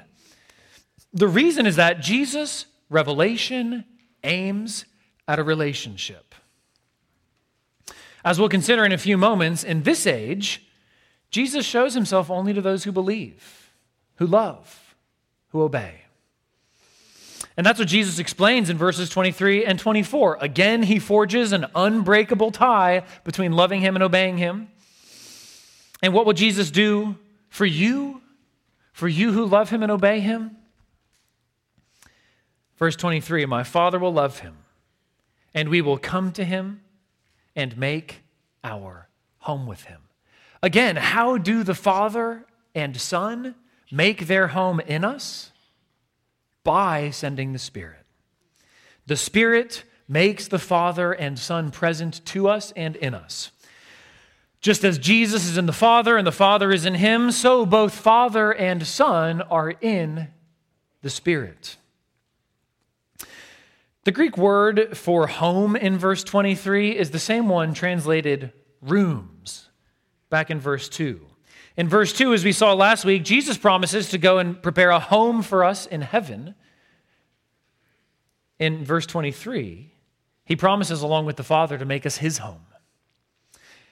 [1.12, 3.84] The reason is that Jesus' revelation
[4.22, 4.84] aims
[5.26, 6.32] at a relationship.
[8.24, 10.64] As we'll consider in a few moments, in this age,
[11.32, 13.72] Jesus shows himself only to those who believe,
[14.18, 14.94] who love,
[15.48, 16.05] who obey.
[17.57, 20.38] And that's what Jesus explains in verses 23 and 24.
[20.40, 24.68] Again, he forges an unbreakable tie between loving him and obeying him.
[26.02, 27.16] And what will Jesus do
[27.48, 28.20] for you?
[28.92, 30.57] For you who love him and obey him?
[32.78, 34.57] Verse 23 My Father will love him,
[35.54, 36.82] and we will come to him
[37.54, 38.22] and make
[38.62, 40.02] our home with him.
[40.62, 42.44] Again, how do the Father
[42.74, 43.54] and Son
[43.90, 45.52] make their home in us
[46.66, 48.04] by sending the Spirit.
[49.06, 53.52] The Spirit makes the Father and Son present to us and in us.
[54.60, 57.94] Just as Jesus is in the Father and the Father is in him, so both
[57.94, 60.26] Father and Son are in
[61.02, 61.76] the Spirit.
[64.02, 68.52] The Greek word for home in verse 23 is the same one translated
[68.82, 69.68] rooms
[70.30, 71.20] back in verse 2.
[71.77, 74.99] In verse 2, as we saw last week, Jesus promises to go and prepare a
[74.99, 76.55] home for us in heaven.
[78.59, 79.93] In verse 23,
[80.45, 82.62] he promises, along with the Father, to make us his home.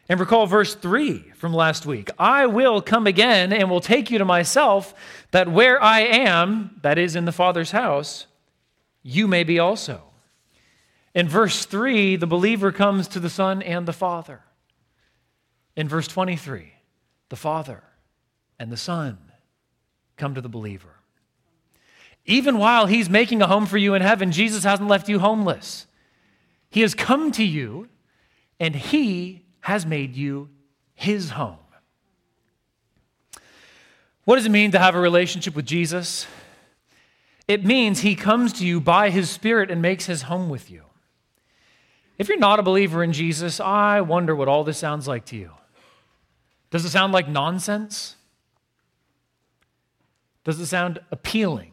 [0.09, 4.18] And recall verse 3 from last week I will come again and will take you
[4.18, 4.95] to myself,
[5.30, 8.26] that where I am, that is in the Father's house,
[9.03, 10.03] you may be also.
[11.14, 14.43] In verse 3, the believer comes to the Son and the Father.
[15.76, 16.73] In verse 23,
[17.35, 17.82] the Father
[18.61, 19.18] and the Son
[20.16, 21.01] come to the believer.
[22.24, 25.89] Even while He's making a home for you in heaven, Jesus hasn't left you homeless.
[26.70, 27.89] He has come to you
[28.61, 30.49] and He has made you
[30.95, 31.59] His home.
[34.22, 36.28] What does it mean to have a relationship with Jesus?
[37.49, 40.85] It means He comes to you by His Spirit and makes His home with you.
[42.16, 45.37] If you're not a believer in Jesus, I wonder what all this sounds like to
[45.37, 45.51] you.
[46.74, 48.16] Does it sound like nonsense?
[50.42, 51.70] Does it sound appealing?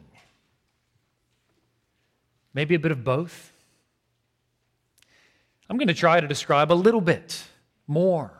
[2.54, 3.52] Maybe a bit of both?
[5.68, 7.42] I'm going to try to describe a little bit
[7.88, 8.30] more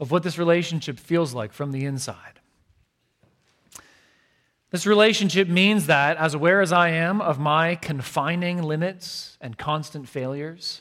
[0.00, 2.40] of what this relationship feels like from the inside.
[4.70, 10.08] This relationship means that, as aware as I am of my confining limits and constant
[10.08, 10.80] failures,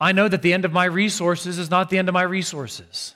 [0.00, 3.14] I know that the end of my resources is not the end of my resources.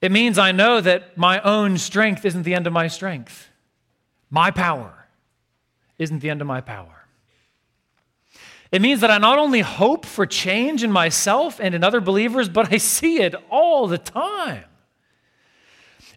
[0.00, 3.48] It means I know that my own strength isn't the end of my strength.
[4.30, 5.06] My power
[5.98, 7.00] isn't the end of my power.
[8.72, 12.48] It means that I not only hope for change in myself and in other believers,
[12.48, 14.64] but I see it all the time.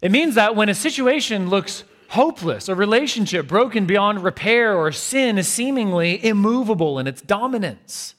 [0.01, 5.37] It means that when a situation looks hopeless, a relationship broken beyond repair, or sin
[5.37, 8.13] is seemingly immovable in its dominance,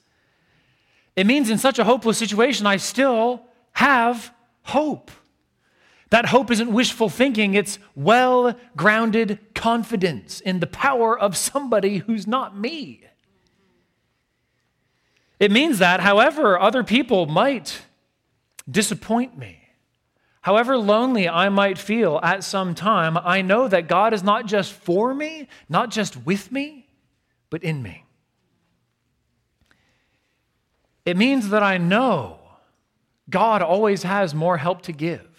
[1.15, 3.43] it means in such a hopeless situation, I still
[3.73, 5.12] have hope.
[6.15, 12.25] That hope isn't wishful thinking, it's well grounded confidence in the power of somebody who's
[12.25, 13.03] not me.
[15.41, 17.83] It means that, however, other people might
[18.71, 19.59] disappoint me,
[20.43, 24.73] however lonely I might feel at some time, I know that God is not just
[24.73, 26.87] for me, not just with me,
[27.51, 28.05] but in me.
[31.05, 32.39] It means that I know
[33.29, 35.34] God always has more help to give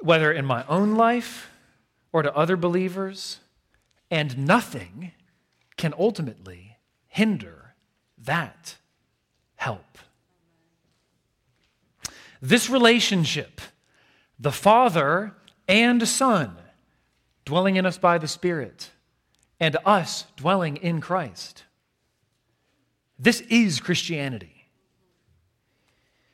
[0.00, 1.48] whether in my own life
[2.12, 3.40] or to other believers,
[4.10, 5.12] and nothing
[5.76, 6.76] can ultimately
[7.08, 7.74] hinder
[8.18, 8.76] that
[9.56, 9.98] help.
[12.40, 13.60] This relationship,
[14.38, 15.32] the Father
[15.66, 16.56] and Son
[17.44, 18.90] dwelling in us by the Spirit,
[19.58, 21.64] and us dwelling in Christ.
[23.18, 24.68] This is Christianity.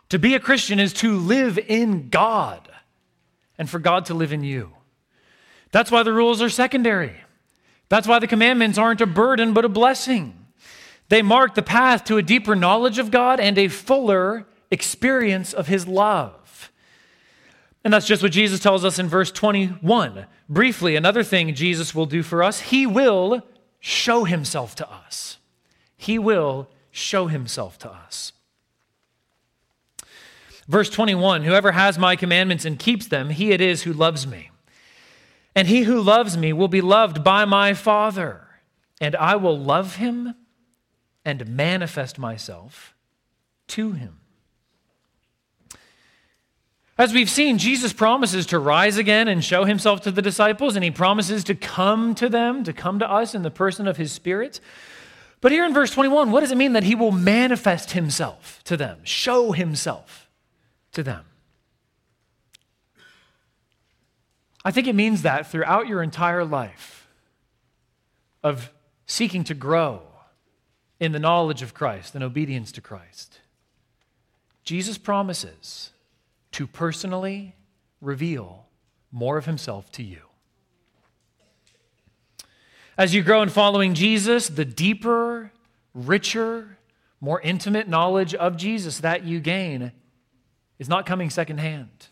[0.08, 2.68] To be a Christian is to live in God
[3.62, 4.72] and for God to live in you.
[5.70, 7.14] That's why the rules are secondary.
[7.88, 10.46] That's why the commandments aren't a burden, but a blessing.
[11.10, 15.68] They mark the path to a deeper knowledge of God and a fuller experience of
[15.68, 16.72] His love.
[17.84, 20.26] And that's just what Jesus tells us in verse 21.
[20.48, 23.42] Briefly, another thing Jesus will do for us, He will
[23.78, 25.38] show Himself to us.
[25.96, 28.32] He will show Himself to us.
[30.68, 34.50] Verse 21 Whoever has my commandments and keeps them, he it is who loves me.
[35.54, 38.46] And he who loves me will be loved by my Father,
[39.00, 40.34] and I will love him
[41.24, 42.94] and manifest myself
[43.68, 44.18] to him.
[46.98, 50.84] As we've seen, Jesus promises to rise again and show himself to the disciples, and
[50.84, 54.12] he promises to come to them, to come to us in the person of his
[54.12, 54.60] Spirit.
[55.40, 58.76] But here in verse 21, what does it mean that he will manifest himself to
[58.76, 60.21] them, show himself
[60.92, 61.24] to them?
[64.64, 67.08] I think it means that throughout your entire life
[68.42, 68.70] of
[69.06, 70.02] seeking to grow
[71.00, 73.40] in the knowledge of Christ and obedience to Christ,
[74.64, 75.90] Jesus promises
[76.52, 77.56] to personally
[78.00, 78.66] reveal
[79.10, 80.20] more of himself to you.
[82.96, 85.50] As you grow in following Jesus, the deeper,
[85.94, 86.78] richer,
[87.20, 89.92] more intimate knowledge of Jesus that you gain
[90.82, 92.08] is not coming secondhand.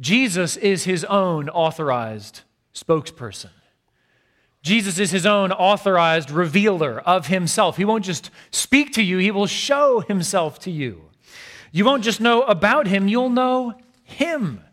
[0.00, 2.40] Jesus is his own authorized
[2.74, 3.50] spokesperson.
[4.62, 7.76] Jesus is his own authorized revealer of himself.
[7.76, 11.04] He won't just speak to you, he will show himself to you.
[11.70, 14.64] You won't just know about him, you'll know him.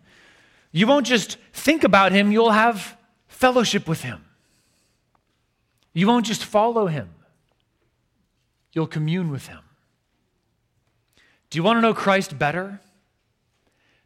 [0.71, 4.25] You won't just think about him, you'll have fellowship with him.
[5.93, 7.09] You won't just follow him,
[8.73, 9.59] you'll commune with him.
[11.49, 12.81] Do you want to know Christ better?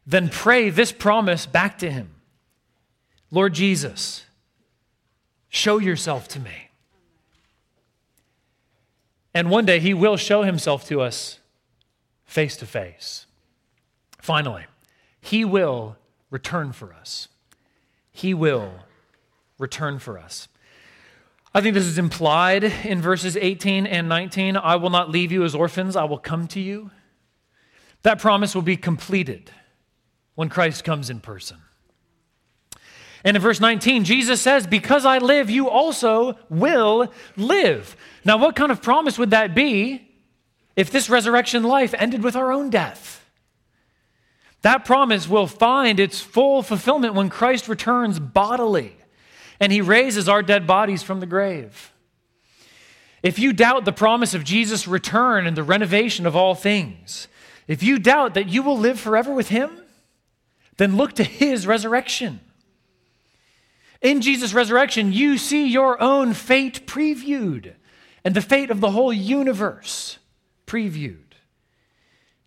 [0.06, 2.10] then pray this promise back to him
[3.30, 4.24] Lord Jesus,
[5.48, 6.70] show yourself to me.
[9.32, 11.40] And one day he will show himself to us
[12.24, 13.26] face to face.
[14.20, 14.66] Finally,
[15.20, 15.96] he will
[16.30, 17.26] return for us.
[18.12, 18.70] He will
[19.58, 20.46] return for us.
[21.52, 24.56] I think this is implied in verses 18 and 19.
[24.56, 26.92] I will not leave you as orphans, I will come to you.
[28.04, 29.50] That promise will be completed
[30.34, 31.58] when Christ comes in person.
[33.24, 37.96] And in verse 19, Jesus says, Because I live, you also will live.
[38.24, 40.06] Now, what kind of promise would that be
[40.76, 43.24] if this resurrection life ended with our own death?
[44.60, 48.96] That promise will find its full fulfillment when Christ returns bodily
[49.60, 51.92] and he raises our dead bodies from the grave.
[53.22, 57.28] If you doubt the promise of Jesus' return and the renovation of all things,
[57.66, 59.70] if you doubt that you will live forever with him,
[60.76, 62.40] then look to his resurrection.
[64.02, 67.72] In Jesus' resurrection, you see your own fate previewed
[68.24, 70.18] and the fate of the whole universe
[70.66, 71.18] previewed.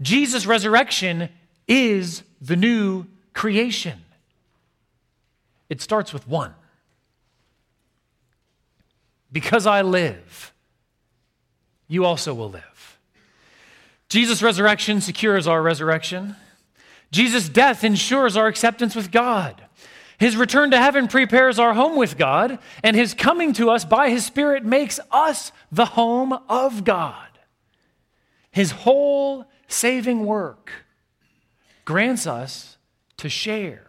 [0.01, 1.29] Jesus' resurrection
[1.67, 4.03] is the new creation.
[5.69, 6.53] It starts with one.
[9.31, 10.53] Because I live,
[11.87, 12.76] you also will live.
[14.09, 16.35] Jesus' resurrection secures our resurrection.
[17.11, 19.63] Jesus' death ensures our acceptance with God.
[20.17, 24.09] His return to heaven prepares our home with God, and his coming to us by
[24.09, 27.27] his Spirit makes us the home of God.
[28.49, 30.71] His whole saving work
[31.85, 32.77] grants us
[33.17, 33.85] to share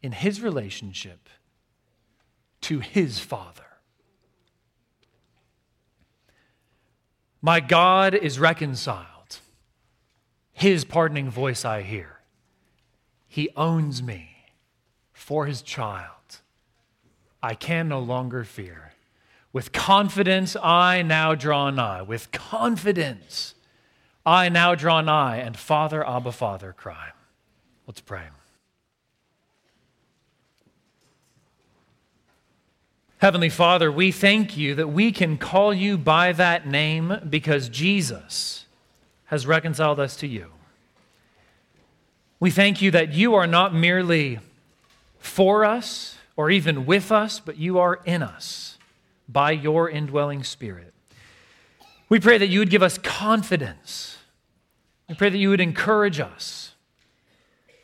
[0.00, 1.28] in his relationship
[2.62, 3.64] to his Father.
[7.42, 9.08] My God is reconciled
[10.52, 12.20] his pardoning voice I hear.
[13.26, 14.46] He owns me
[15.12, 16.40] for his child.
[17.42, 18.92] I can no longer fear.
[19.52, 22.02] With confidence, I now draw nigh.
[22.02, 23.54] With confidence,
[24.24, 27.10] I now draw nigh, and Father, Abba, Father, cry.
[27.86, 28.28] Let's pray.
[33.22, 38.64] Heavenly Father, we thank you that we can call you by that name because Jesus
[39.26, 40.48] has reconciled us to you.
[42.40, 44.40] We thank you that you are not merely
[45.20, 48.76] for us or even with us, but you are in us
[49.28, 50.92] by your indwelling spirit.
[52.08, 54.18] We pray that you would give us confidence.
[55.08, 56.72] We pray that you would encourage us.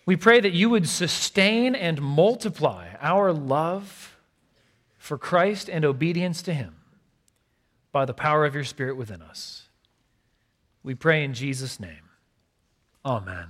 [0.05, 4.08] We pray that you would sustain and multiply our love
[5.09, 6.77] for Christ and obedience to him
[7.93, 9.69] by the power of your spirit within us.
[10.83, 12.11] We pray in Jesus' name.
[13.07, 13.47] Amen.